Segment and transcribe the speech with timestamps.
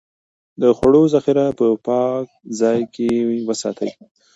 [0.61, 2.25] د خوړو ذخيره په پاک
[2.59, 3.09] ځای کې
[3.47, 3.89] وساتئ.